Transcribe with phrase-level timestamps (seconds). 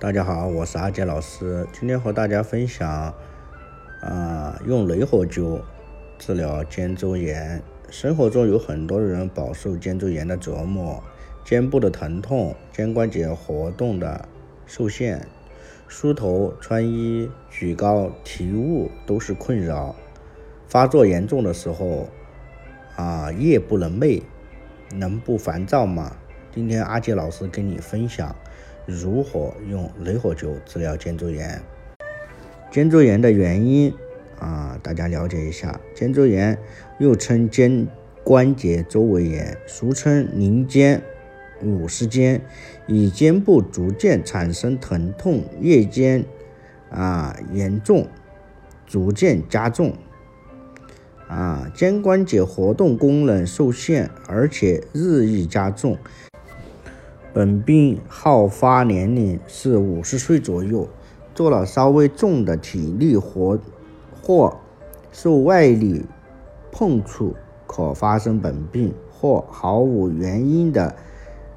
[0.00, 3.14] 大家好，我是阿杰老师，今天和大家分享，
[4.02, 5.60] 啊，用雷火灸
[6.18, 7.62] 治疗肩周炎。
[7.90, 11.02] 生活中有很多人饱受肩周炎的折磨，
[11.44, 14.28] 肩部的疼痛、肩关节活动的
[14.66, 15.26] 受限，
[15.86, 19.94] 梳头、穿衣、举高、提物都是困扰。
[20.66, 22.08] 发作严重的时候，
[22.96, 24.22] 啊，夜不能寐，
[24.92, 26.16] 能不烦躁吗？
[26.52, 28.34] 今天阿杰老师跟你分享。
[28.86, 31.60] 如何用雷火灸治疗肩周炎？
[32.70, 33.94] 肩周炎的原因
[34.38, 35.80] 啊，大家了解一下。
[35.94, 36.58] 肩周炎
[36.98, 37.86] 又称肩
[38.22, 41.02] 关节周围炎，俗称凝肩、
[41.62, 42.42] 五十肩，
[42.86, 46.24] 以肩部逐渐产生疼痛，夜间
[46.90, 48.06] 啊严重，
[48.86, 49.94] 逐渐加重，
[51.26, 55.96] 啊肩关节活动功能受限，而且日益加重。
[57.34, 60.88] 本病好发年龄是五十岁左右，
[61.34, 63.58] 做了稍微重的体力活
[64.22, 64.56] 或
[65.10, 66.06] 受外力
[66.70, 67.34] 碰触，
[67.66, 70.94] 可发生本病或毫无原因的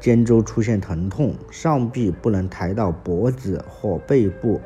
[0.00, 4.62] 肩周出现疼痛，上臂不能抬到脖子或背部。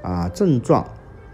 [0.00, 0.86] 啊，症状，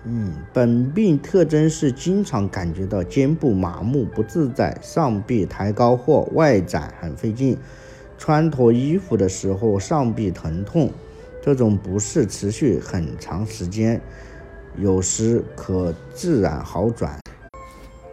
[0.03, 7.57] 嗯，本病特征是经常感觉到肩部麻木不自在，上臂抬高或外展很费劲。
[8.27, 10.91] 穿脱衣服的时候，上臂疼痛，
[11.42, 14.00] 这种不适持续很长时间，
[14.78, 17.20] 有时可自然好转。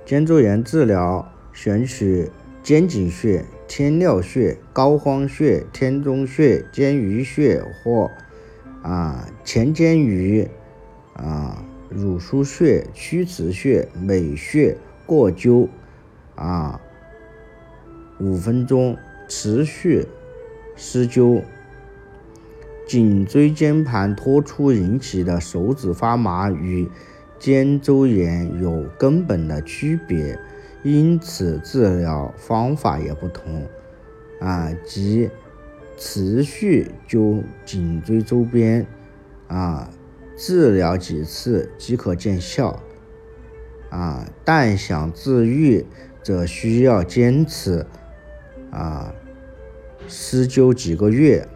[0.05, 2.29] 肩周炎治疗选取
[2.61, 8.11] 肩井穴、天髎穴、膏肓穴、天中穴、肩俞穴或
[8.83, 10.45] 啊前肩俞
[11.13, 15.69] 啊乳腧穴、曲池穴、美穴过灸
[16.35, 16.81] 啊
[18.19, 18.97] 五分钟。
[19.33, 20.05] 持续
[20.75, 21.41] 施灸，
[22.85, 26.89] 颈椎间盘突出引起的手指发麻与
[27.39, 30.37] 肩周炎有根本的区别，
[30.83, 33.65] 因此治疗方法也不同。
[34.41, 35.29] 啊，即
[35.97, 38.85] 持续灸颈椎周边，
[39.47, 39.89] 啊，
[40.35, 42.83] 治疗几次即可见效。
[43.89, 45.85] 啊，但想治愈
[46.21, 47.85] 则需要坚持。
[48.71, 49.15] 啊。
[50.11, 51.47] 施灸几个月。